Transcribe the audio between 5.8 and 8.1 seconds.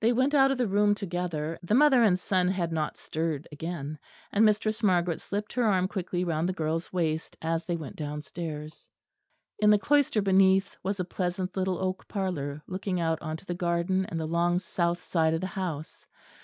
quickly round the girl's waist, as they went